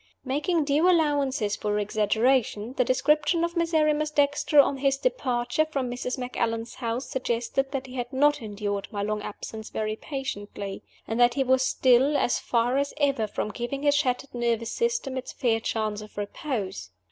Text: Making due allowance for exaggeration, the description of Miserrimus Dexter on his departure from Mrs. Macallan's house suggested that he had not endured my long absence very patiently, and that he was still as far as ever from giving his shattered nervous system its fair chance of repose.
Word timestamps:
Making 0.25 0.63
due 0.65 0.89
allowance 0.89 1.55
for 1.57 1.77
exaggeration, 1.77 2.73
the 2.75 2.83
description 2.83 3.43
of 3.43 3.55
Miserrimus 3.55 4.09
Dexter 4.09 4.59
on 4.59 4.77
his 4.77 4.97
departure 4.97 5.63
from 5.63 5.91
Mrs. 5.91 6.17
Macallan's 6.17 6.73
house 6.73 7.07
suggested 7.07 7.69
that 7.71 7.85
he 7.85 7.93
had 7.93 8.11
not 8.11 8.41
endured 8.41 8.87
my 8.91 9.03
long 9.03 9.21
absence 9.21 9.69
very 9.69 9.95
patiently, 9.95 10.81
and 11.07 11.19
that 11.19 11.35
he 11.35 11.43
was 11.43 11.61
still 11.61 12.17
as 12.17 12.39
far 12.39 12.77
as 12.79 12.95
ever 12.97 13.27
from 13.27 13.49
giving 13.51 13.83
his 13.83 13.93
shattered 13.93 14.33
nervous 14.33 14.71
system 14.71 15.19
its 15.19 15.33
fair 15.33 15.59
chance 15.59 16.01
of 16.01 16.17
repose. 16.17 16.89